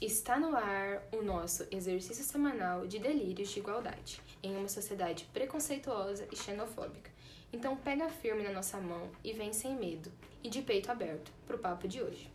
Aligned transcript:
Está 0.00 0.38
no 0.38 0.54
ar 0.54 1.02
o 1.12 1.22
nosso 1.22 1.66
exercício 1.72 2.22
semanal 2.22 2.86
de 2.86 3.00
delírios 3.00 3.50
de 3.50 3.58
igualdade 3.58 4.20
em 4.40 4.56
uma 4.56 4.68
sociedade 4.68 5.24
preconceituosa 5.32 6.28
e 6.30 6.36
xenofóbica. 6.36 7.10
Então 7.52 7.76
pega 7.76 8.08
firme 8.08 8.44
na 8.44 8.52
nossa 8.52 8.78
mão 8.78 9.10
e 9.24 9.32
vem 9.32 9.52
sem 9.52 9.74
medo 9.74 10.12
e 10.40 10.48
de 10.48 10.62
peito 10.62 10.92
aberto 10.92 11.32
pro 11.48 11.58
papo 11.58 11.88
de 11.88 12.00
hoje. 12.00 12.30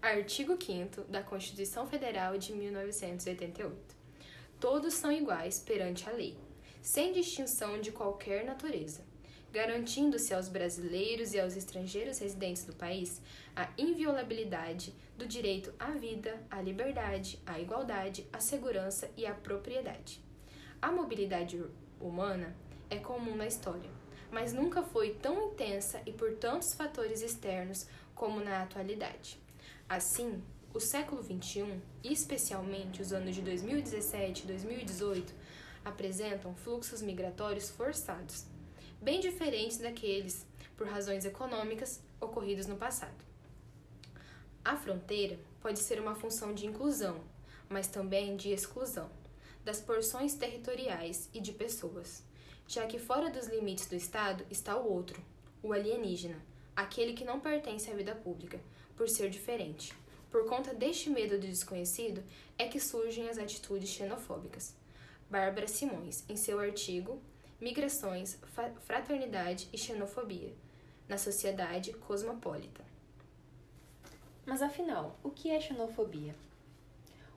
Artigo 0.00 0.56
5 0.62 1.00
da 1.10 1.24
Constituição 1.24 1.88
Federal 1.88 2.38
de 2.38 2.52
1988. 2.52 3.96
Todos 4.60 4.94
são 4.94 5.10
iguais 5.10 5.58
perante 5.58 6.08
a 6.08 6.12
lei, 6.12 6.38
sem 6.80 7.12
distinção 7.12 7.80
de 7.80 7.90
qualquer 7.90 8.44
natureza 8.44 9.02
garantindo-se 9.54 10.34
aos 10.34 10.48
brasileiros 10.48 11.32
e 11.32 11.38
aos 11.38 11.56
estrangeiros 11.56 12.18
residentes 12.18 12.64
do 12.64 12.74
país 12.74 13.22
a 13.54 13.70
inviolabilidade 13.78 14.92
do 15.16 15.28
direito 15.28 15.72
à 15.78 15.92
vida, 15.92 16.42
à 16.50 16.60
liberdade, 16.60 17.40
à 17.46 17.60
igualdade, 17.60 18.26
à 18.32 18.40
segurança 18.40 19.08
e 19.16 19.24
à 19.24 19.32
propriedade. 19.32 20.20
A 20.82 20.90
mobilidade 20.90 21.64
humana 22.00 22.52
é 22.90 22.96
comum 22.96 23.36
na 23.36 23.46
história, 23.46 23.88
mas 24.28 24.52
nunca 24.52 24.82
foi 24.82 25.14
tão 25.14 25.52
intensa 25.52 26.02
e 26.04 26.10
por 26.10 26.32
tantos 26.32 26.74
fatores 26.74 27.22
externos 27.22 27.86
como 28.12 28.40
na 28.40 28.60
atualidade. 28.60 29.38
Assim, 29.88 30.42
o 30.74 30.80
século 30.80 31.22
XXI, 31.22 31.80
especialmente 32.02 33.00
os 33.00 33.12
anos 33.12 33.36
de 33.36 33.40
2017 33.42 34.42
e 34.42 34.46
2018, 34.48 35.32
apresentam 35.84 36.56
fluxos 36.56 37.00
migratórios 37.00 37.70
forçados 37.70 38.52
bem 39.00 39.20
diferentes 39.20 39.78
daqueles, 39.78 40.46
por 40.76 40.86
razões 40.86 41.24
econômicas, 41.24 42.02
ocorridos 42.20 42.66
no 42.66 42.76
passado. 42.76 43.24
A 44.64 44.76
fronteira 44.76 45.38
pode 45.60 45.78
ser 45.78 46.00
uma 46.00 46.14
função 46.14 46.54
de 46.54 46.66
inclusão, 46.66 47.20
mas 47.68 47.86
também 47.86 48.36
de 48.36 48.50
exclusão, 48.50 49.10
das 49.64 49.80
porções 49.80 50.34
territoriais 50.34 51.28
e 51.32 51.40
de 51.40 51.52
pessoas, 51.52 52.22
já 52.66 52.86
que 52.86 52.98
fora 52.98 53.30
dos 53.30 53.46
limites 53.46 53.86
do 53.86 53.94
Estado 53.94 54.44
está 54.50 54.76
o 54.76 54.90
outro, 54.90 55.22
o 55.62 55.72
alienígena, 55.72 56.40
aquele 56.74 57.12
que 57.12 57.24
não 57.24 57.40
pertence 57.40 57.90
à 57.90 57.94
vida 57.94 58.14
pública, 58.14 58.60
por 58.96 59.08
ser 59.08 59.30
diferente. 59.30 59.92
Por 60.30 60.46
conta 60.46 60.74
deste 60.74 61.10
medo 61.10 61.38
do 61.38 61.46
desconhecido 61.46 62.22
é 62.58 62.66
que 62.66 62.80
surgem 62.80 63.28
as 63.28 63.38
atitudes 63.38 63.88
xenofóbicas. 63.88 64.74
Bárbara 65.30 65.68
Simões, 65.68 66.24
em 66.28 66.36
seu 66.36 66.58
artigo 66.58 67.22
migrações, 67.64 68.38
fraternidade 68.82 69.70
e 69.72 69.78
xenofobia 69.78 70.54
na 71.08 71.16
sociedade 71.16 71.94
cosmopolita. 71.94 72.84
Mas 74.44 74.60
afinal, 74.60 75.18
o 75.22 75.30
que 75.30 75.50
é 75.50 75.58
xenofobia? 75.58 76.34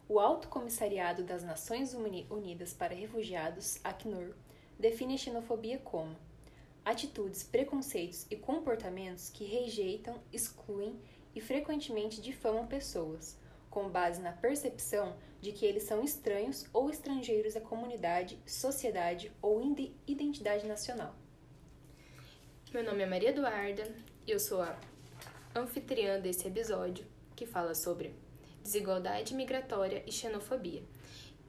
O 0.06 0.20
Alto 0.20 0.50
Comissariado 0.50 1.24
das 1.24 1.44
Nações 1.44 1.94
Unidas 1.94 2.74
para 2.74 2.94
Refugiados, 2.94 3.80
ACNUR, 3.86 4.36
define 4.78 5.18
xenofobia 5.18 5.78
como 5.78 6.14
atitudes, 6.84 7.44
preconceitos 7.44 8.28
e 8.30 8.36
comportamentos 8.36 9.30
que 9.30 9.46
rejeitam, 9.46 10.20
excluem 10.34 11.00
e 11.34 11.40
frequentemente 11.40 12.22
difamam 12.22 12.68
pessoas, 12.68 13.38
com 13.70 13.88
base 13.88 14.22
na 14.22 14.34
percepção 14.34 15.16
de 15.42 15.52
que 15.52 15.66
eles 15.66 15.84
são 15.84 16.04
estranhos 16.04 16.66
ou 16.74 16.90
estrangeiros 16.90 17.56
à 17.56 17.62
comunidade, 17.62 18.40
sociedade 18.46 19.32
ou 19.42 19.62
identidade 20.08 20.66
nacional. 20.66 21.16
Meu 22.74 22.84
nome 22.84 23.04
é 23.04 23.06
Maria 23.06 23.30
Eduarda 23.30 23.88
e 24.26 24.32
eu 24.32 24.40
sou 24.40 24.62
a 24.62 24.78
anfitriã 25.56 26.20
desse 26.20 26.48
episódio 26.48 27.06
que 27.36 27.46
fala 27.46 27.74
sobre 27.74 28.14
desigualdade 28.62 29.34
migratória 29.34 30.04
e 30.06 30.12
xenofobia. 30.12 30.84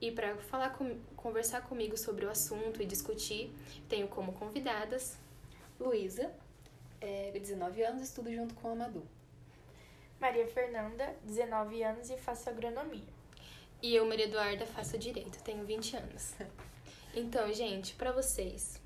E 0.01 0.13
para 0.13 0.37
falar 0.37 0.71
com, 0.71 0.99
conversar 1.17 1.63
comigo 1.63 1.97
sobre 1.97 2.25
o 2.25 2.31
assunto 2.31 2.81
e 2.81 2.87
discutir, 2.87 3.53
tenho 3.89 4.07
como 4.07 4.33
convidadas 4.33 5.19
Luísa, 5.81 6.33
é, 7.01 7.31
19 7.33 7.83
anos, 7.83 8.03
estudo 8.03 8.33
junto 8.33 8.55
com 8.55 8.69
a 8.71 8.75
Madu. 8.75 9.03
Maria 10.21 10.47
Fernanda, 10.47 11.15
19 11.25 11.83
anos 11.83 12.11
e 12.11 12.17
faço 12.17 12.49
agronomia. 12.49 13.18
E 13.81 13.95
eu, 13.95 14.05
Maria 14.05 14.25
Eduarda, 14.25 14.67
faço 14.67 14.99
direito, 14.99 15.43
tenho 15.45 15.65
20 15.65 15.97
anos. 15.97 16.35
Então, 17.15 17.53
gente, 17.53 17.95
para 17.95 18.13
vocês, 18.13 18.81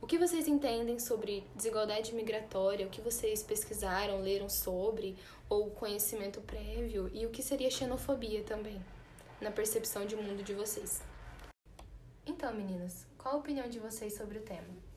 o 0.00 0.06
que 0.06 0.16
vocês 0.16 0.48
entendem 0.48 0.98
sobre 0.98 1.44
desigualdade 1.54 2.14
migratória? 2.14 2.86
O 2.86 2.90
que 2.90 3.00
vocês 3.00 3.42
pesquisaram, 3.42 4.20
leram 4.20 4.48
sobre, 4.48 5.16
ou 5.48 5.70
conhecimento 5.70 6.40
prévio? 6.40 7.10
E 7.12 7.26
o 7.26 7.30
que 7.30 7.42
seria 7.42 7.70
xenofobia 7.70 8.42
também, 8.42 8.80
na 9.40 9.50
percepção 9.50 10.06
de 10.06 10.16
mundo 10.16 10.42
de 10.42 10.54
vocês? 10.54 11.02
Então, 12.24 12.54
meninas, 12.54 13.06
qual 13.18 13.34
a 13.34 13.38
opinião 13.38 13.68
de 13.68 13.78
vocês 13.78 14.14
sobre 14.14 14.38
o 14.38 14.42
tema? 14.42 14.89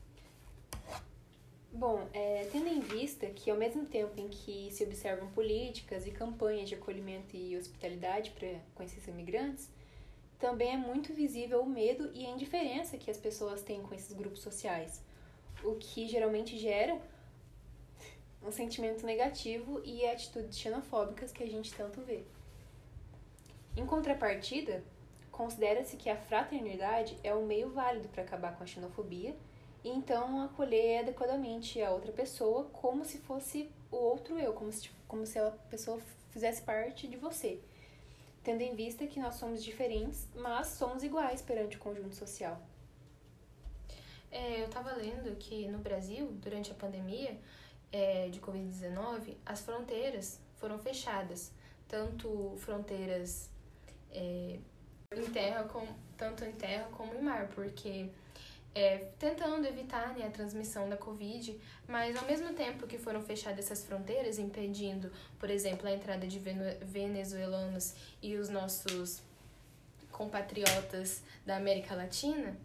Bom, 1.76 2.06
é, 2.12 2.48
tendo 2.52 2.68
em 2.68 2.78
vista 2.78 3.26
que 3.26 3.50
ao 3.50 3.56
mesmo 3.56 3.84
tempo 3.84 4.12
em 4.20 4.28
que 4.28 4.70
se 4.70 4.84
observam 4.84 5.28
políticas 5.32 6.06
e 6.06 6.12
campanhas 6.12 6.68
de 6.68 6.76
acolhimento 6.76 7.36
e 7.36 7.56
hospitalidade 7.56 8.30
para 8.30 8.60
com 8.76 8.84
esses 8.84 9.04
imigrantes, 9.08 9.68
também 10.38 10.72
é 10.72 10.76
muito 10.76 11.12
visível 11.12 11.62
o 11.62 11.68
medo 11.68 12.12
e 12.14 12.24
a 12.24 12.30
indiferença 12.30 12.96
que 12.96 13.10
as 13.10 13.16
pessoas 13.16 13.60
têm 13.60 13.82
com 13.82 13.92
esses 13.92 14.12
grupos 14.12 14.38
sociais, 14.40 15.02
o 15.64 15.74
que 15.74 16.06
geralmente 16.06 16.56
gera 16.56 16.96
um 18.40 18.52
sentimento 18.52 19.04
negativo 19.04 19.82
e 19.84 20.06
atitudes 20.06 20.56
xenofóbicas 20.56 21.32
que 21.32 21.42
a 21.42 21.48
gente 21.48 21.74
tanto 21.74 22.00
vê. 22.02 22.22
Em 23.76 23.84
contrapartida, 23.84 24.84
considera-se 25.32 25.96
que 25.96 26.08
a 26.08 26.16
fraternidade 26.16 27.18
é 27.24 27.34
um 27.34 27.44
meio 27.44 27.68
válido 27.70 28.08
para 28.10 28.22
acabar 28.22 28.56
com 28.56 28.62
a 28.62 28.66
xenofobia 28.66 29.34
e 29.84 29.90
então 29.90 30.40
acolher 30.40 31.00
adequadamente 31.00 31.80
a 31.82 31.90
outra 31.90 32.10
pessoa 32.10 32.64
como 32.72 33.04
se 33.04 33.18
fosse 33.18 33.70
o 33.92 33.96
outro 33.96 34.38
eu, 34.38 34.54
como 34.54 34.72
se, 34.72 34.90
como 35.06 35.26
se 35.26 35.38
a 35.38 35.50
pessoa 35.70 36.00
fizesse 36.30 36.62
parte 36.62 37.06
de 37.06 37.16
você. 37.16 37.60
Tendo 38.42 38.62
em 38.62 38.74
vista 38.74 39.06
que 39.06 39.20
nós 39.20 39.36
somos 39.36 39.62
diferentes, 39.62 40.26
mas 40.34 40.68
somos 40.68 41.02
iguais 41.02 41.40
perante 41.42 41.76
o 41.76 41.80
conjunto 41.80 42.14
social. 42.14 42.60
É, 44.30 44.62
eu 44.62 44.66
estava 44.66 44.92
lendo 44.94 45.36
que 45.36 45.68
no 45.68 45.78
Brasil, 45.78 46.26
durante 46.32 46.72
a 46.72 46.74
pandemia 46.74 47.38
é, 47.92 48.28
de 48.28 48.40
Covid-19, 48.40 49.36
as 49.46 49.60
fronteiras 49.60 50.40
foram 50.56 50.78
fechadas, 50.78 51.52
tanto 51.86 52.54
fronteiras 52.58 53.48
é, 54.10 54.58
em 55.14 55.24
terra, 55.30 55.64
com, 55.64 55.86
tanto 56.16 56.44
em 56.44 56.52
terra 56.52 56.88
como 56.90 57.14
em 57.14 57.22
mar, 57.22 57.48
porque 57.54 58.10
é, 58.74 58.98
tentando 59.18 59.66
evitar 59.66 60.14
né, 60.16 60.26
a 60.26 60.30
transmissão 60.30 60.88
da 60.88 60.96
Covid, 60.96 61.58
mas 61.86 62.16
ao 62.16 62.24
mesmo 62.24 62.52
tempo 62.54 62.86
que 62.86 62.98
foram 62.98 63.22
fechadas 63.22 63.66
essas 63.66 63.84
fronteiras, 63.84 64.38
impedindo, 64.38 65.12
por 65.38 65.48
exemplo, 65.48 65.86
a 65.86 65.92
entrada 65.92 66.26
de 66.26 66.40
venezuelanos 66.82 67.94
e 68.20 68.34
os 68.34 68.48
nossos 68.48 69.22
compatriotas 70.10 71.22
da 71.46 71.56
América 71.56 71.94
Latina, 71.94 72.56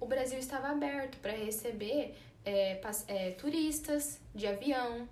o 0.00 0.06
Brasil 0.06 0.38
estava 0.38 0.68
aberto 0.68 1.18
para 1.18 1.32
receber 1.32 2.14
é, 2.44 2.80
é, 3.08 3.30
turistas 3.32 4.20
de 4.34 4.46
avião, 4.46 5.08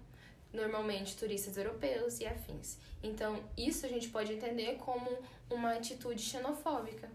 normalmente 0.52 1.16
turistas 1.16 1.56
europeus 1.56 2.20
e 2.20 2.26
afins. 2.26 2.78
Então, 3.02 3.42
isso 3.56 3.84
a 3.84 3.88
gente 3.88 4.08
pode 4.08 4.32
entender 4.32 4.76
como 4.76 5.10
uma 5.50 5.74
atitude 5.74 6.20
xenofóbica 6.20 7.08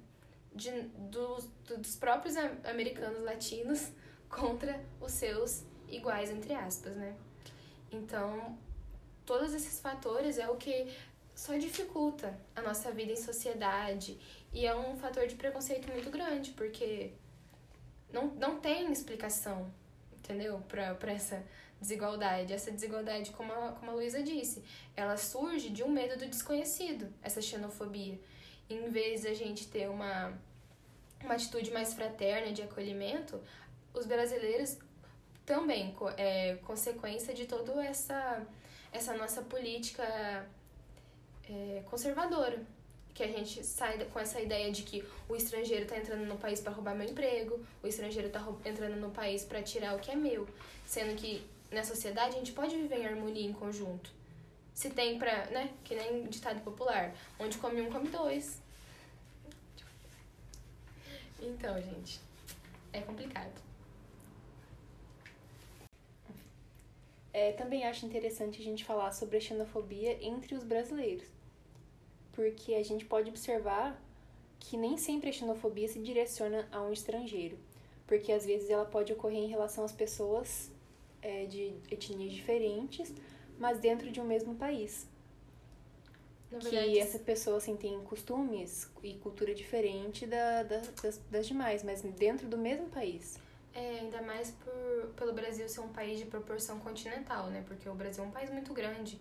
de, 0.57 0.72
dos, 1.09 1.50
dos 1.66 1.95
próprios 1.95 2.35
americanos 2.35 3.23
latinos 3.23 3.90
contra 4.28 4.84
os 5.00 5.13
seus 5.13 5.63
iguais, 5.88 6.29
entre 6.29 6.53
aspas, 6.53 6.95
né? 6.95 7.16
Então, 7.91 8.57
todos 9.25 9.53
esses 9.53 9.79
fatores 9.79 10.38
é 10.38 10.50
o 10.50 10.57
que 10.57 10.94
só 11.33 11.56
dificulta 11.56 12.38
a 12.56 12.62
nossa 12.62 12.92
vida 12.92 13.12
em 13.12 13.15
sociedade 13.15 14.19
e 14.51 14.65
é 14.65 14.75
um 14.75 14.98
fator 14.98 15.27
de 15.27 15.36
preconceito 15.36 15.88
muito 15.92 16.09
grande, 16.09 16.51
porque 16.51 17.13
não, 18.12 18.27
não 18.27 18.59
tem 18.59 18.92
explicação, 18.92 19.71
entendeu? 20.12 20.62
Para 20.68 21.12
essa 21.12 21.45
desigualdade. 21.80 22.54
Essa 22.54 22.71
desigualdade, 22.71 23.31
como 23.31 23.51
a, 23.54 23.71
como 23.74 23.92
a 23.92 23.94
Luísa 23.94 24.21
disse, 24.24 24.63
ela 24.95 25.18
surge 25.18 25.69
de 25.69 25.83
um 25.83 25.89
medo 25.89 26.18
do 26.18 26.27
desconhecido, 26.27 27.13
essa 27.21 27.42
xenofobia. 27.42 28.19
Em 28.69 28.89
vez 28.89 29.21
de 29.21 29.27
a 29.27 29.33
gente 29.33 29.68
ter 29.68 29.89
uma 29.89 30.38
uma 31.24 31.34
atitude 31.34 31.72
mais 31.72 31.94
fraterna 31.94 32.52
de 32.52 32.62
acolhimento, 32.62 33.40
os 33.94 34.06
brasileiros 34.06 34.78
também 35.46 35.96
é 36.18 36.56
consequência 36.66 37.34
de 37.34 37.46
toda 37.46 37.84
essa 37.84 38.46
essa 38.92 39.14
nossa 39.14 39.42
política 39.42 40.04
é, 41.50 41.84
conservadora 41.90 42.62
que 43.18 43.24
a 43.24 43.28
gente 43.28 43.64
sai 43.64 43.98
com 44.06 44.19
essa 44.19 44.40
ideia 44.40 44.72
de 44.72 44.84
que 44.84 45.04
o 45.28 45.36
estrangeiro 45.36 45.84
está 45.84 45.98
entrando 45.98 46.24
no 46.25 46.38
país 46.38 46.60
para 46.62 46.72
roubar 46.72 46.94
meu 46.94 47.10
emprego, 47.10 47.60
o 47.81 47.88
estrangeiro 47.88 48.28
está 48.28 48.46
entrando 48.64 48.96
no 48.96 49.10
país 49.10 49.44
para 49.44 49.64
tirar 49.64 49.96
o 49.96 50.00
que 50.00 50.12
é 50.12 50.16
meu, 50.16 50.48
sendo 50.86 51.16
que 51.16 51.44
na 51.72 51.84
sociedade 51.84 52.36
a 52.36 52.38
gente 52.38 52.52
pode 52.52 52.75
viver 52.75 53.00
em 53.00 53.08
harmonia 53.08 53.44
em 53.44 53.54
conjunto, 53.54 54.12
se 54.72 54.92
tem 54.92 55.18
pra, 55.18 55.48
né, 55.48 55.72
que 55.84 55.96
nem 55.96 56.25
ditado 56.25 56.62
popular, 56.62 57.12
onde 57.40 57.58
come 57.58 57.81
um, 57.81 57.92
come 57.92 58.08
dois. 58.08 58.62
Então, 61.42 61.80
gente, 61.81 62.19
é 62.92 63.01
complicado. 63.01 63.62
É, 67.31 67.51
também 67.51 67.86
acho 67.86 68.06
interessante 68.06 68.60
a 68.60 68.63
gente 68.63 68.84
falar 68.84 69.12
sobre 69.12 69.38
a 69.38 69.39
xenofobia 69.39 70.18
entre 70.25 70.56
os 70.56 70.63
brasileiros. 70.63 71.28
Porque 72.31 72.74
a 72.74 72.84
gente 72.84 73.06
pode 73.06 73.30
observar 73.30 74.01
que 74.60 74.75
nem 74.75 74.98
sempre 74.98 75.30
a 75.30 75.34
xenofobia 75.34 75.88
se 75.88 76.00
direciona 76.00 76.68
a 76.72 76.81
um 76.81 76.92
estrangeiro. 76.92 77.57
Porque 78.07 78.31
às 78.31 78.45
vezes 78.45 78.69
ela 78.69 78.86
pode 78.86 79.13
ocorrer 79.13 79.40
em 79.40 79.48
relação 79.48 79.83
às 79.83 79.92
pessoas 79.92 80.72
é, 81.22 81.45
de 81.45 81.74
etnias 81.92 82.33
diferentes, 82.33 83.13
mas 83.60 83.80
dentro 83.80 84.10
de 84.12 84.19
um 84.19 84.25
mesmo 84.25 84.56
país. 84.56 85.07
Que 86.49 86.99
essa 86.99 87.19
pessoa 87.19 87.57
assim, 87.57 87.75
tem 87.75 87.99
costumes 88.03 88.89
e 89.03 89.15
cultura 89.15 89.53
diferente 89.53 90.25
da, 90.25 90.63
da- 90.63 90.81
das, 91.01 91.19
das 91.29 91.45
demais, 91.47 91.83
mas 91.83 92.01
dentro 92.01 92.47
do 92.47 92.57
mesmo 92.57 92.88
país. 92.88 93.38
É, 93.73 93.99
ainda 93.99 94.21
mais 94.21 94.51
por, 94.51 95.09
pelo 95.15 95.33
Brasil 95.33 95.67
ser 95.69 95.81
um 95.81 95.89
país 95.89 96.17
de 96.17 96.25
proporção 96.25 96.79
continental, 96.79 97.47
né? 97.47 97.63
Porque 97.67 97.88
o 97.88 97.94
Brasil 97.94 98.23
é 98.23 98.27
um 98.27 98.31
país 98.31 98.49
muito 98.49 98.73
grande 98.73 99.19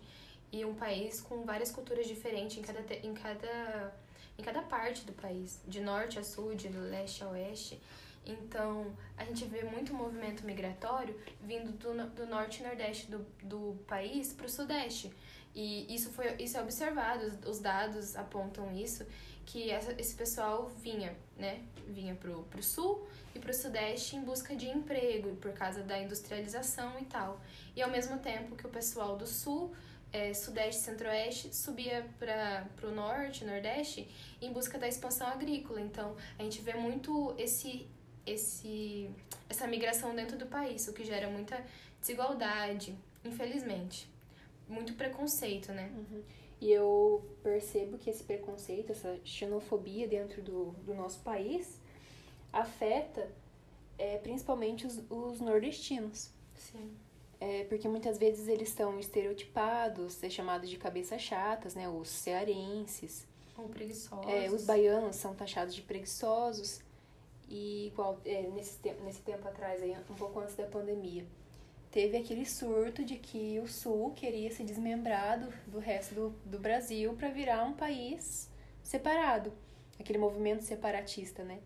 e 0.51 0.63
um 0.65 0.73
país 0.73 1.19
com 1.21 1.43
várias 1.43 1.69
culturas 1.69 2.07
diferentes 2.07 2.57
em 2.57 2.61
cada, 2.61 2.79
em 2.95 3.13
cada, 3.13 3.93
em 4.39 4.41
cada 4.41 4.61
parte 4.63 5.05
do 5.05 5.13
país, 5.13 5.59
de 5.67 5.81
norte 5.81 6.17
a 6.17 6.23
sul, 6.23 6.55
de 6.55 6.69
leste 6.69 7.23
a 7.23 7.29
oeste. 7.29 7.79
Então, 8.25 8.87
a 9.15 9.23
gente 9.25 9.45
vê 9.45 9.63
muito 9.63 9.93
movimento 9.93 10.45
migratório 10.45 11.15
vindo 11.41 11.71
do, 11.73 11.93
do 12.15 12.25
norte 12.25 12.61
e 12.61 12.63
nordeste 12.65 13.11
do, 13.11 13.19
do 13.43 13.77
país 13.87 14.33
para 14.33 14.45
o 14.45 14.49
sudeste. 14.49 15.11
E 15.57 15.91
isso, 15.91 16.11
foi, 16.11 16.35
isso 16.37 16.55
é 16.55 16.61
observado, 16.61 17.25
os, 17.25 17.49
os 17.49 17.59
dados 17.59 18.15
apontam 18.15 18.71
isso, 18.71 19.03
que 19.43 19.71
essa, 19.71 19.91
esse 19.99 20.13
pessoal 20.13 20.69
vinha, 20.83 21.17
né? 21.35 21.63
Vinha 21.87 22.13
pro, 22.13 22.43
pro 22.43 22.61
sul 22.61 23.07
e 23.33 23.39
pro 23.39 23.51
sudeste 23.51 24.15
em 24.15 24.21
busca 24.21 24.55
de 24.55 24.67
emprego, 24.67 25.35
por 25.37 25.51
causa 25.53 25.81
da 25.81 25.97
industrialização 25.97 26.99
e 26.99 27.05
tal. 27.05 27.41
E 27.75 27.81
ao 27.81 27.89
mesmo 27.89 28.19
tempo 28.19 28.55
que 28.55 28.67
o 28.67 28.69
pessoal 28.69 29.17
do 29.17 29.25
sul, 29.25 29.73
eh, 30.13 30.31
sudeste 30.31 30.81
centro-oeste 30.81 31.55
subia 31.55 32.07
para 32.19 32.67
pro 32.75 32.91
norte, 32.91 33.43
nordeste, 33.43 34.07
em 34.39 34.53
busca 34.53 34.77
da 34.77 34.87
expansão 34.87 35.25
agrícola. 35.25 35.81
Então, 35.81 36.15
a 36.37 36.43
gente 36.43 36.61
vê 36.61 36.75
muito 36.75 37.33
esse 37.35 37.87
esse 38.27 39.09
essa 39.49 39.65
migração 39.65 40.13
dentro 40.13 40.37
do 40.37 40.45
país, 40.45 40.87
o 40.87 40.93
que 40.93 41.03
gera 41.03 41.27
muita 41.27 41.59
desigualdade, 41.99 42.95
infelizmente. 43.25 44.16
Muito 44.67 44.93
preconceito, 44.93 45.71
né? 45.71 45.91
E 46.59 46.71
eu 46.71 47.23
percebo 47.43 47.97
que 47.97 48.09
esse 48.09 48.23
preconceito, 48.23 48.91
essa 48.91 49.19
xenofobia 49.23 50.07
dentro 50.07 50.41
do, 50.41 50.71
do 50.83 50.93
nosso 50.93 51.19
país 51.19 51.79
afeta 52.51 53.29
é, 53.97 54.17
principalmente 54.17 54.85
os, 54.85 55.01
os 55.09 55.39
nordestinos. 55.39 56.31
Sim. 56.55 56.95
É, 57.39 57.65
porque 57.65 57.87
muitas 57.87 58.17
vezes 58.17 58.47
eles 58.47 58.69
estão 58.69 58.99
estereotipados, 58.99 60.23
é 60.23 60.29
chamado 60.29 60.65
de 60.65 60.75
cabeças 60.77 61.21
chatas, 61.21 61.75
né? 61.75 61.87
Os 61.87 62.09
cearenses. 62.09 63.27
Ou 63.55 63.69
preguiçosos. 63.69 64.25
É, 64.27 64.49
os 64.49 64.65
baianos 64.65 65.15
são 65.15 65.35
taxados 65.35 65.75
de 65.75 65.81
preguiçosos. 65.81 66.81
E 67.47 67.87
igual 67.87 68.19
é, 68.25 68.41
nesse, 68.41 68.77
te 68.79 68.91
nesse 69.03 69.21
tempo 69.21 69.47
atrás, 69.47 69.81
aí, 69.81 69.95
um 70.09 70.15
pouco 70.15 70.39
antes 70.39 70.55
da 70.55 70.65
pandemia, 70.65 71.25
teve 71.97 72.15
aquele 72.15 72.45
surto 72.45 73.03
de 73.03 73.15
que 73.15 73.59
o 73.59 73.67
Sul 73.67 74.11
queria 74.11 74.51
se 74.51 74.63
desmembrar 74.63 75.39
do, 75.39 75.51
do 75.71 75.79
resto 75.79 76.13
do, 76.13 76.29
do 76.45 76.59
Brasil 76.59 77.11
para 77.15 77.29
virar 77.29 77.63
um 77.63 77.73
país 77.73 78.51
separado. 78.83 79.51
Aquele 79.99 80.19
movimento 80.19 80.61
separatista, 80.61 81.43
né? 81.43 81.59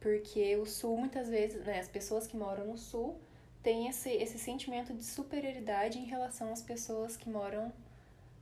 Porque 0.00 0.56
o 0.56 0.66
Sul, 0.66 0.96
muitas 0.98 1.28
vezes, 1.28 1.64
né, 1.64 1.78
as 1.78 1.88
pessoas 1.88 2.26
que 2.26 2.36
moram 2.36 2.66
no 2.66 2.76
Sul 2.76 3.20
têm 3.62 3.86
esse, 3.86 4.10
esse 4.10 4.36
sentimento 4.36 4.92
de 4.92 5.04
superioridade 5.04 5.96
em 5.96 6.06
relação 6.06 6.52
às 6.52 6.60
pessoas 6.60 7.16
que 7.16 7.30
moram 7.30 7.72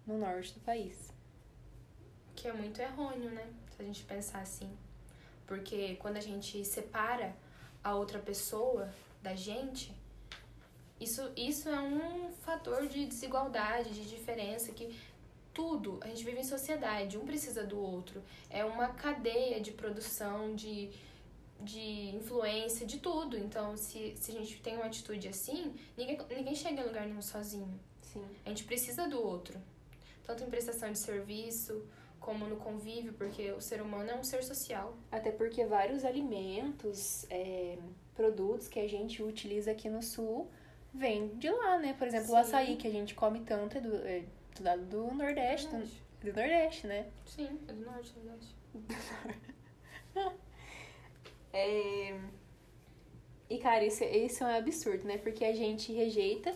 no 0.07 0.17
norte 0.17 0.55
do 0.55 0.61
país. 0.61 1.13
Que 2.35 2.49
é 2.49 2.53
muito 2.55 2.81
errôneo, 2.81 3.31
né? 3.31 3.47
Se 3.77 3.83
a 3.83 3.85
gente 3.85 4.05
pensar 4.05 4.41
assim. 4.41 4.75
Porque 5.47 5.97
quando 5.97 6.17
a 6.17 6.23
gente 6.23 6.65
separa 6.65 7.37
a 7.83 7.95
outra 7.95 8.19
pessoa 8.19 8.91
da 9.23 9.35
gente, 9.35 9.95
isso, 11.01 11.31
isso 11.37 11.69
é 11.69 11.81
um 11.81 12.33
fator 12.43 12.87
de 12.87 13.07
desigualdade, 13.07 13.91
de 13.91 14.09
diferença, 14.09 14.73
que 14.73 14.95
tudo, 15.53 15.99
a 16.03 16.09
gente 16.09 16.25
vive 16.25 16.41
em 16.41 16.45
sociedade, 16.45 17.17
um 17.17 17.25
precisa 17.25 17.65
do 17.65 17.79
outro. 17.79 18.23
É 18.51 18.65
uma 18.65 18.89
cadeia 18.89 19.61
de 19.61 19.71
produção, 19.71 20.55
de, 20.55 20.91
de 21.61 22.17
influência, 22.17 22.85
de 22.87 22.99
tudo. 22.99 23.39
Então, 23.39 23.77
se, 23.77 24.15
se 24.17 24.33
a 24.33 24.35
gente 24.35 24.61
tem 24.61 24.77
uma 24.77 24.87
atitude 24.87 25.29
assim, 25.29 25.75
ninguém, 25.97 26.19
ninguém 26.31 26.55
chega 26.55 26.83
em 26.83 26.85
lugar 26.85 27.07
nenhum 27.07 27.23
sozinho. 27.23 27.79
Sim. 28.03 28.25
A 28.45 28.49
gente 28.49 28.65
precisa 28.65 29.09
do 29.09 29.23
outro. 29.23 29.59
Tanto 30.25 30.43
em 30.43 30.51
prestação 30.51 30.91
de 30.91 30.99
serviço, 30.99 31.85
como 32.19 32.47
no 32.47 32.57
convívio, 32.57 33.13
porque 33.13 33.53
o 33.53 33.61
ser 33.61 33.83
humano 33.83 34.11
é 34.11 34.17
um 34.17 34.25
ser 34.25 34.43
social. 34.43 34.97
Até 35.13 35.31
porque 35.31 35.65
vários 35.67 36.05
alimentos, 36.05 37.27
é, 37.31 37.79
produtos 38.15 38.67
que 38.67 38.81
a 38.81 38.89
gente 38.89 39.23
utiliza 39.23 39.71
aqui 39.71 39.89
no 39.89 40.03
sul 40.03 40.51
vêm 40.95 41.29
de 41.37 41.51
lá, 41.51 41.79
né? 41.79 41.95
Por 41.99 42.07
exemplo, 42.07 42.29
o 42.29 42.31
Sim. 42.31 42.37
açaí 42.37 42.77
que 42.77 42.87
a 42.87 42.91
gente 42.91 43.15
come 43.15 43.41
tanto 43.41 43.77
é 43.79 43.81
do, 43.81 43.97
é 43.97 44.23
do 44.57 44.65
lado 44.65 44.83
do 44.85 45.15
Nordeste, 45.15 45.69
do, 45.69 45.85
do 46.21 46.33
Nordeste, 46.33 46.87
né? 46.87 47.07
Sim, 47.27 47.59
é 47.69 47.73
do 47.73 47.85
norte, 47.85 48.13
na 48.17 48.23
verdade. 48.23 48.55
É... 51.57 52.19
E, 53.49 53.59
cara, 53.59 53.85
isso, 53.85 54.03
isso 54.03 54.43
é 54.43 54.47
um 54.49 54.59
absurdo, 54.59 55.05
né? 55.05 55.19
Porque 55.19 55.45
a 55.45 55.55
gente 55.55 55.93
rejeita 55.93 56.53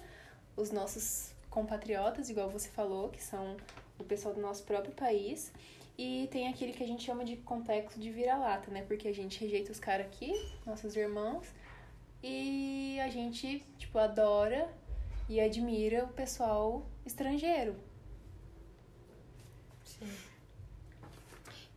os 0.56 0.73
nossos 0.73 1.32
compatriotas, 1.49 2.29
igual 2.29 2.50
você 2.50 2.69
falou, 2.69 3.08
que 3.08 3.23
são 3.23 3.56
o 3.96 4.02
pessoal 4.02 4.35
do 4.35 4.40
nosso 4.40 4.64
próprio 4.64 4.93
país. 4.93 5.52
E 5.96 6.29
tem 6.32 6.49
aquele 6.49 6.73
que 6.73 6.82
a 6.82 6.87
gente 6.87 7.05
chama 7.05 7.25
de 7.25 7.37
complexo 7.37 8.00
de 8.00 8.11
vira-lata, 8.11 8.70
né? 8.73 8.82
Porque 8.82 9.06
a 9.06 9.14
gente 9.14 9.40
rejeita 9.40 9.70
os 9.70 9.79
caras 9.79 10.06
aqui, 10.06 10.32
nossos 10.67 10.96
irmãos, 10.96 11.46
e 12.23 12.99
a 13.00 13.09
gente, 13.09 13.65
tipo, 13.79 13.99
adora 13.99 14.69
e 15.29 15.41
admira 15.41 16.05
o 16.05 16.09
pessoal 16.09 16.87
estrangeiro. 17.05 17.76
Sim. 19.85 20.11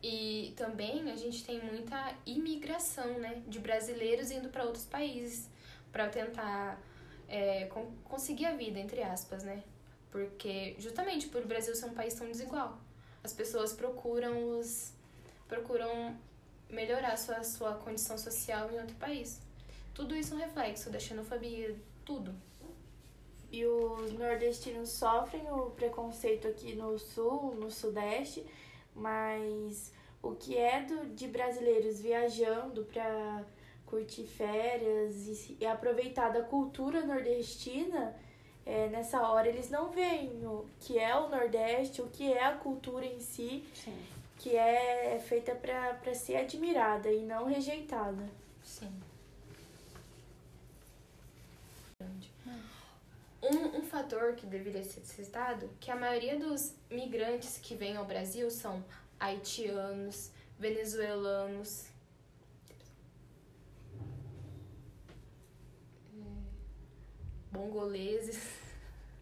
E 0.04 0.54
também 0.58 1.12
a 1.12 1.15
gente 1.15 1.44
tem 1.44 1.62
muita 1.62 2.15
imigração, 2.25 3.20
né? 3.20 3.44
De 3.48 3.60
brasileiros 3.60 4.32
indo 4.32 4.50
para 4.50 4.63
outros 4.63 4.86
países 4.86 5.48
para 5.92 6.10
tentar 6.10 6.82
é, 7.27 7.65
con- 7.68 7.92
conseguir 8.06 8.46
a 8.48 8.56
vida, 8.56 8.80
entre 8.80 9.04
aspas, 9.04 9.44
né? 9.44 9.63
Porque 10.10 10.75
justamente 10.80 11.27
por 11.27 11.44
o 11.44 11.48
Brasil 11.48 11.75
ser 11.75 11.86
um 11.86 11.94
país 11.94 12.13
tão 12.15 12.27
desigual, 12.27 12.80
as 13.24 13.32
pessoas 13.32 13.74
procuram 13.74 14.58
os 14.60 14.92
procuram 15.48 16.18
melhorar 16.70 17.15
sua 17.18 17.44
sua 17.44 17.75
condição 17.75 18.18
social 18.18 18.72
em 18.72 18.80
outro 18.80 18.96
país. 18.96 19.39
Tudo 19.93 20.15
isso 20.15 20.33
é 20.33 20.38
um 20.38 20.39
reflexo 20.39 20.89
da 20.89 21.00
xenofobia, 21.00 21.75
tudo. 22.05 22.33
E 23.51 23.65
os 23.65 24.13
nordestinos 24.13 24.89
sofrem 24.89 25.51
o 25.51 25.71
preconceito 25.71 26.48
aqui 26.48 26.74
no 26.74 26.98
sul, 26.98 27.53
no 27.55 27.69
sudeste, 27.69 28.45
mas 28.95 29.91
o 30.21 30.31
que 30.36 30.57
é 30.57 30.81
do, 30.83 31.07
de 31.07 31.27
brasileiros 31.27 32.00
viajando 32.00 32.86
para 32.86 33.43
curtir 33.86 34.25
férias 34.25 35.27
e, 35.27 35.57
e 35.60 35.65
aproveitar 35.65 36.29
da 36.29 36.41
cultura 36.41 37.05
nordestina, 37.05 38.15
é, 38.65 38.88
nessa 38.88 39.21
hora 39.27 39.50
eles 39.50 39.69
não 39.69 39.89
veem 39.89 40.45
o 40.45 40.65
que 40.79 40.98
é 40.98 41.13
o 41.15 41.27
Nordeste, 41.27 42.01
o 42.01 42.07
que 42.07 42.31
é 42.31 42.43
a 42.43 42.53
cultura 42.53 43.05
em 43.05 43.19
si, 43.19 43.67
Sim. 43.74 43.98
que 44.38 44.55
é 44.55 45.19
feita 45.19 45.53
para 45.53 46.13
ser 46.13 46.38
admirada 46.38 47.12
e 47.12 47.24
não 47.24 47.45
rejeitada. 47.45 48.29
Sim. 48.63 48.91
Um, 53.43 53.79
um 53.79 53.81
fator 54.12 54.36
que 54.36 54.46
deveria 54.46 54.84
ser 54.84 55.01
citado 55.06 55.70
que 55.80 55.89
a 55.89 55.96
maioria 55.96 56.38
dos 56.38 56.75
migrantes 56.89 57.58
que 57.58 57.75
vêm 57.75 57.96
ao 57.96 58.06
Brasil 58.06 58.50
são 58.51 58.84
haitianos, 59.18 60.32
venezuelanos, 60.60 61.86
é, 62.70 62.74
mongoleses. 67.53 68.60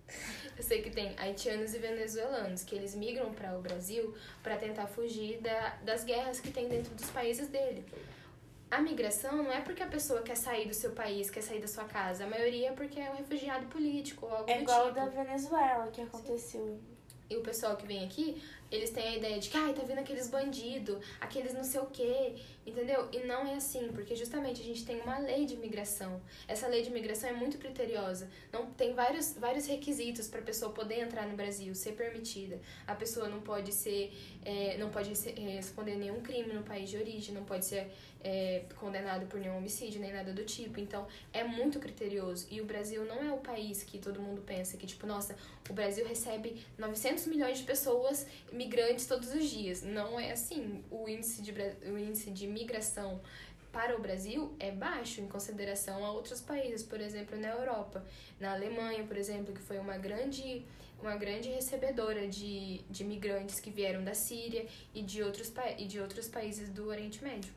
Eu 0.57 0.63
sei 0.63 0.81
que 0.81 0.89
tem 0.89 1.17
haitianos 1.17 1.73
e 1.73 1.77
venezuelanos 1.77 2.63
que 2.63 2.75
eles 2.75 2.95
migram 2.95 3.31
para 3.33 3.57
o 3.57 3.61
Brasil 3.61 4.15
para 4.41 4.57
tentar 4.57 4.87
fugir 4.87 5.39
da, 5.39 5.75
das 5.83 6.03
guerras 6.03 6.39
que 6.39 6.51
tem 6.51 6.67
dentro 6.67 6.93
dos 6.95 7.09
países 7.11 7.47
dele. 7.47 7.85
A 8.71 8.81
migração 8.81 9.37
não 9.37 9.51
é 9.51 9.61
porque 9.61 9.81
a 9.81 9.87
pessoa 9.87 10.21
quer 10.21 10.35
sair 10.37 10.67
do 10.67 10.73
seu 10.73 10.91
país, 10.91 11.29
quer 11.29 11.41
sair 11.41 11.59
da 11.59 11.67
sua 11.67 11.85
casa. 11.85 12.25
A 12.25 12.27
maioria 12.27 12.69
é 12.69 12.71
porque 12.71 12.99
é 12.99 13.09
um 13.11 13.15
refugiado 13.15 13.65
político 13.67 14.25
ou 14.25 14.31
algo 14.35 14.49
É 14.49 14.57
do 14.57 14.61
igual 14.61 14.83
tipo. 14.93 14.95
da 14.95 15.05
Venezuela 15.07 15.87
que 15.87 16.01
aconteceu. 16.01 16.79
E 17.29 17.37
o 17.37 17.41
pessoal 17.41 17.75
que 17.77 17.85
vem 17.85 18.03
aqui, 18.05 18.41
eles 18.71 18.89
têm 18.91 19.07
a 19.07 19.15
ideia 19.15 19.39
de 19.39 19.49
que, 19.49 19.57
ai, 19.57 19.73
tá 19.73 19.81
vindo 19.83 19.99
aqueles 19.99 20.27
bandidos, 20.29 20.97
aqueles 21.19 21.53
não 21.53 21.63
sei 21.63 21.79
o 21.79 21.87
quê, 21.87 22.35
entendeu? 22.65 23.09
E 23.11 23.19
não 23.19 23.47
é 23.47 23.55
assim, 23.55 23.89
porque 23.93 24.15
justamente 24.15 24.61
a 24.61 24.63
gente 24.63 24.85
tem 24.85 25.01
uma 25.01 25.17
lei 25.17 25.45
de 25.45 25.55
imigração. 25.55 26.21
Essa 26.47 26.67
lei 26.67 26.81
de 26.83 26.89
imigração 26.89 27.29
é 27.29 27.33
muito 27.33 27.57
criteriosa. 27.57 28.29
Não 28.51 28.67
tem 28.71 28.93
vários, 28.93 29.33
vários 29.33 29.65
requisitos 29.65 30.27
para 30.27 30.39
a 30.39 30.43
pessoa 30.43 30.71
poder 30.71 30.99
entrar 30.99 31.27
no 31.27 31.35
Brasil, 31.35 31.73
ser 31.73 31.93
permitida. 31.93 32.59
A 32.85 32.95
pessoa 32.95 33.27
não 33.27 33.41
pode 33.41 33.73
ser, 33.73 34.13
é, 34.45 34.77
não 34.77 34.89
pode 34.89 35.15
ser, 35.15 35.37
é, 35.37 35.55
responder 35.55 35.95
nenhum 35.95 36.21
crime 36.21 36.53
no 36.53 36.63
país 36.63 36.89
de 36.89 36.97
origem, 36.97 37.33
não 37.33 37.43
pode 37.43 37.65
ser 37.65 37.91
é, 38.23 38.63
condenado 38.75 39.25
por 39.27 39.39
nenhum 39.39 39.57
homicídio, 39.57 39.99
nem 39.99 40.11
nada 40.11 40.33
do 40.33 40.43
tipo. 40.43 40.79
Então, 40.79 41.07
é 41.33 41.43
muito 41.43 41.79
criterioso. 41.79 42.47
E 42.51 42.61
o 42.61 42.65
Brasil 42.65 43.03
não 43.05 43.23
é 43.23 43.31
o 43.31 43.37
país 43.37 43.83
que 43.83 43.97
todo 43.97 44.19
mundo 44.21 44.41
pensa 44.41 44.77
que, 44.77 44.85
tipo, 44.85 45.07
nossa, 45.07 45.35
o 45.69 45.73
Brasil 45.73 46.05
recebe 46.05 46.65
900 46.77 47.27
milhões 47.27 47.59
de 47.59 47.63
pessoas 47.63 48.25
migrantes 48.59 49.05
todos 49.07 49.33
os 49.33 49.45
dias. 49.49 49.83
Não 49.83 50.19
é 50.19 50.31
assim. 50.33 50.83
O 50.91 51.07
índice 51.07 51.41
de, 51.41 51.51
o 51.89 51.97
índice 51.97 52.29
de 52.29 52.45
migração 52.45 53.21
para 53.71 53.95
o 53.95 54.01
Brasil 54.01 54.53
é 54.59 54.69
baixo 54.69 55.21
em 55.21 55.27
consideração 55.27 56.03
a 56.05 56.11
outros 56.11 56.41
países, 56.41 56.83
por 56.83 56.99
exemplo, 56.99 57.39
na 57.39 57.49
Europa. 57.59 58.03
Na 58.37 58.51
Alemanha, 58.51 59.05
por 59.05 59.15
exemplo, 59.15 59.53
que 59.53 59.61
foi 59.61 59.79
uma 59.79 59.97
grande, 59.97 60.65
uma 61.01 61.15
grande 61.15 61.47
recebedora 61.49 62.27
de, 62.27 62.81
de 62.89 63.05
migrantes 63.05 63.61
que 63.61 63.71
vieram 63.71 64.03
da 64.03 64.13
Síria 64.13 64.65
e 64.93 65.01
de, 65.01 65.23
outros, 65.23 65.53
e 65.77 65.85
de 65.85 66.01
outros 66.01 66.27
países 66.27 66.67
do 66.69 66.87
Oriente 66.87 67.23
Médio. 67.23 67.53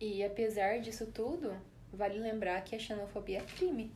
E 0.00 0.22
apesar 0.22 0.78
disso 0.78 1.06
tudo, 1.06 1.52
vale 1.92 2.20
lembrar 2.20 2.62
que 2.62 2.76
a 2.76 2.78
xenofobia 2.78 3.38
é 3.38 3.42
crime. 3.56 3.90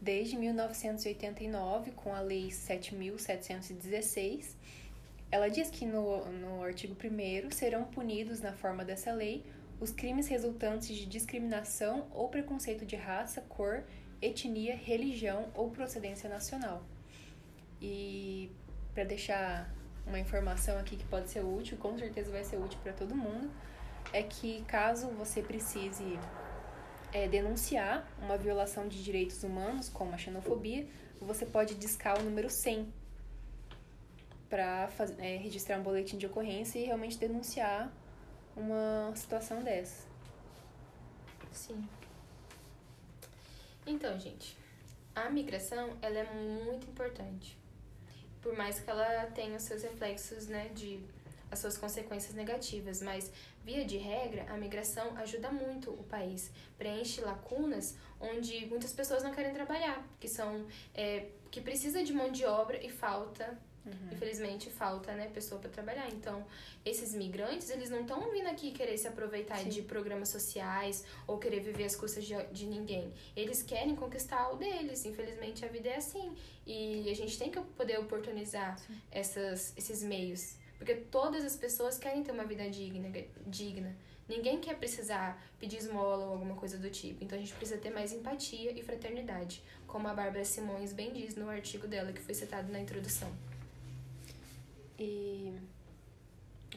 Desde 0.00 0.36
1989, 0.36 1.90
com 1.92 2.14
a 2.14 2.20
Lei 2.20 2.48
7.716, 2.48 4.54
ela 5.30 5.48
diz 5.48 5.70
que 5.70 5.84
no, 5.84 6.24
no 6.26 6.62
artigo 6.62 6.94
1 6.94 7.50
serão 7.50 7.84
punidos, 7.84 8.40
na 8.40 8.52
forma 8.52 8.84
dessa 8.84 9.12
lei, 9.12 9.44
os 9.80 9.90
crimes 9.90 10.28
resultantes 10.28 10.96
de 10.96 11.06
discriminação 11.06 12.06
ou 12.12 12.28
preconceito 12.28 12.86
de 12.86 12.94
raça, 12.96 13.40
cor, 13.42 13.84
etnia, 14.22 14.76
religião 14.76 15.50
ou 15.54 15.70
procedência 15.70 16.28
nacional. 16.28 16.84
E 17.80 18.50
para 18.94 19.04
deixar 19.04 19.74
uma 20.06 20.18
informação 20.18 20.78
aqui 20.78 20.96
que 20.96 21.04
pode 21.06 21.30
ser 21.30 21.44
útil, 21.44 21.76
com 21.78 21.96
certeza 21.98 22.30
vai 22.30 22.44
ser 22.44 22.56
útil 22.56 22.78
para 22.82 22.92
todo 22.92 23.16
mundo, 23.16 23.50
é 24.12 24.22
que 24.22 24.62
caso 24.66 25.08
você 25.08 25.42
precise 25.42 26.18
é, 27.14 27.28
denunciar 27.28 28.06
uma 28.20 28.36
violação 28.36 28.88
de 28.88 29.02
direitos 29.02 29.44
humanos, 29.44 29.88
como 29.88 30.12
a 30.12 30.18
xenofobia, 30.18 30.84
você 31.20 31.46
pode 31.46 31.76
discar 31.76 32.18
o 32.20 32.22
número 32.24 32.50
100 32.50 32.92
para 34.50 34.90
é, 35.18 35.36
registrar 35.36 35.78
um 35.78 35.82
boletim 35.84 36.18
de 36.18 36.26
ocorrência 36.26 36.78
e 36.80 36.84
realmente 36.84 37.16
denunciar 37.16 37.90
uma 38.56 39.14
situação 39.14 39.62
dessa. 39.62 40.06
Sim. 41.52 41.88
Então, 43.86 44.18
gente, 44.18 44.58
a 45.14 45.30
migração, 45.30 45.96
ela 46.02 46.18
é 46.18 46.34
muito 46.34 46.90
importante. 46.90 47.56
Por 48.42 48.56
mais 48.56 48.80
que 48.80 48.90
ela 48.90 49.26
tenha 49.26 49.56
os 49.56 49.62
seus 49.62 49.84
reflexos, 49.84 50.48
né, 50.48 50.68
de 50.74 51.00
as 51.50 51.60
suas 51.60 51.78
consequências 51.78 52.34
negativas, 52.34 53.00
mas 53.00 53.30
via 53.64 53.84
de 53.84 53.96
regra, 53.96 54.46
a 54.52 54.56
migração 54.56 55.16
ajuda 55.16 55.50
muito 55.50 55.90
o 55.90 56.04
país, 56.04 56.50
preenche 56.76 57.20
lacunas 57.20 57.96
onde 58.20 58.66
muitas 58.66 58.92
pessoas 58.92 59.22
não 59.22 59.32
querem 59.32 59.52
trabalhar, 59.52 60.06
que 60.20 60.28
são 60.28 60.66
é, 60.94 61.28
que 61.50 61.60
precisa 61.60 62.04
de 62.04 62.12
mão 62.12 62.30
de 62.30 62.44
obra 62.44 62.84
e 62.84 62.90
falta 62.90 63.58
Infelizmente 64.10 64.70
falta, 64.70 65.12
né, 65.12 65.28
pessoa 65.28 65.60
para 65.60 65.68
trabalhar. 65.68 66.08
Então, 66.08 66.44
esses 66.84 67.14
migrantes, 67.14 67.68
eles 67.68 67.90
não 67.90 68.00
estão 68.00 68.30
vindo 68.30 68.46
aqui 68.46 68.72
querer 68.72 68.96
se 68.96 69.06
aproveitar 69.06 69.58
Sim. 69.58 69.68
de 69.68 69.82
programas 69.82 70.30
sociais 70.30 71.04
ou 71.26 71.38
querer 71.38 71.60
viver 71.60 71.84
às 71.84 71.94
custas 71.94 72.24
de, 72.24 72.34
de 72.44 72.66
ninguém. 72.66 73.12
Eles 73.36 73.62
querem 73.62 73.94
conquistar 73.94 74.50
o 74.50 74.56
deles. 74.56 75.04
Infelizmente, 75.04 75.64
a 75.64 75.68
vida 75.68 75.90
é 75.90 75.96
assim. 75.96 76.34
E 76.66 77.10
a 77.10 77.14
gente 77.14 77.38
tem 77.38 77.50
que 77.50 77.60
poder 77.60 77.98
oportunizar 77.98 78.80
essas, 79.10 79.74
esses 79.76 80.02
meios. 80.02 80.56
Porque 80.84 80.96
todas 80.96 81.42
as 81.46 81.56
pessoas 81.56 81.96
querem 81.96 82.22
ter 82.22 82.30
uma 82.32 82.44
vida 82.44 82.68
digna, 82.68 83.08
digna. 83.46 83.96
Ninguém 84.28 84.60
quer 84.60 84.76
precisar 84.76 85.42
pedir 85.58 85.78
esmola 85.78 86.26
ou 86.26 86.32
alguma 86.32 86.54
coisa 86.56 86.76
do 86.76 86.90
tipo. 86.90 87.24
Então 87.24 87.38
a 87.38 87.40
gente 87.40 87.54
precisa 87.54 87.80
ter 87.80 87.88
mais 87.88 88.12
empatia 88.12 88.70
e 88.70 88.82
fraternidade, 88.82 89.62
como 89.86 90.06
a 90.08 90.12
Bárbara 90.12 90.44
Simões 90.44 90.92
bem 90.92 91.10
diz 91.10 91.36
no 91.36 91.48
artigo 91.48 91.86
dela 91.88 92.12
que 92.12 92.20
foi 92.20 92.34
citado 92.34 92.70
na 92.70 92.78
introdução. 92.78 93.32
E 94.98 95.56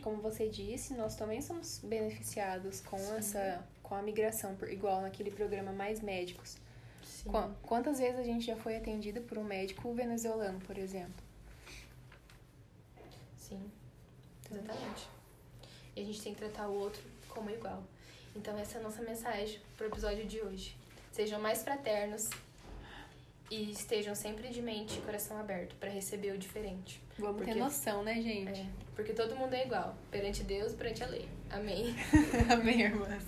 como 0.02 0.22
você 0.22 0.48
disse, 0.48 0.94
nós 0.94 1.18
também 1.18 1.42
somos 1.42 1.80
beneficiados 1.84 2.80
com 2.80 2.96
essa 3.16 3.62
com 3.84 3.94
a 3.94 4.02
migração, 4.02 4.56
por- 4.56 4.72
igual 4.72 5.02
naquele 5.02 5.32
programa 5.32 5.74
Mais 5.74 6.00
Médicos. 6.00 6.56
Sim. 7.04 7.30
Qua- 7.30 7.54
Quantas 7.62 8.00
vezes 8.00 8.18
a 8.20 8.24
gente 8.24 8.46
já 8.46 8.56
foi 8.56 8.78
atendido 8.78 9.20
por 9.24 9.38
um 9.38 9.44
médico 9.44 9.94
venezuelano, 9.94 10.60
por 10.62 10.78
exemplo? 10.78 11.24
Sim, 13.38 13.72
exatamente. 14.52 15.08
E 15.96 16.02
a 16.02 16.06
gente 16.06 16.22
tem 16.22 16.34
que 16.34 16.40
tratar 16.40 16.68
o 16.68 16.74
outro 16.80 17.02
como 17.30 17.50
igual. 17.50 17.84
Então 18.36 18.58
essa 18.58 18.78
é 18.78 18.82
a 18.82 18.84
nossa 18.84 19.02
mensagem 19.02 19.60
pro 19.76 19.88
episódio 19.88 20.26
de 20.26 20.40
hoje. 20.42 20.76
Sejam 21.12 21.40
mais 21.42 21.64
fraternos 21.64 22.30
e 23.50 23.72
estejam 23.72 24.14
sempre 24.14 24.50
de 24.50 24.62
mente 24.62 25.00
e 25.00 25.02
coração 25.02 25.38
aberto 25.40 25.76
para 25.80 25.90
receber 25.90 26.32
o 26.34 26.38
diferente. 26.38 27.02
Vamos 27.18 27.38
Porque- 27.38 27.54
ter 27.54 27.60
noção, 27.60 28.04
né, 28.04 28.22
gente? 28.22 28.60
É, 28.60 28.66
porque 28.96 29.14
todo 29.14 29.36
mundo 29.36 29.54
é 29.56 29.66
igual, 29.66 29.96
perante 30.12 30.44
Deus, 30.44 30.74
perante 30.74 31.04
a 31.04 31.08
lei. 31.08 31.28
Amém. 31.50 31.96
Amém, 32.52 32.82
irmãs. 32.82 33.24